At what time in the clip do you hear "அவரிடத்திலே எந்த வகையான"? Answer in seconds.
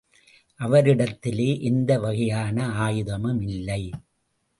0.59-2.67